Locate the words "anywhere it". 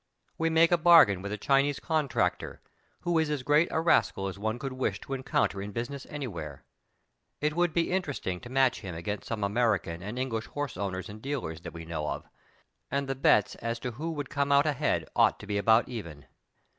6.09-7.55